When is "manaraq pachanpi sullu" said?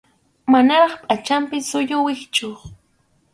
0.51-1.97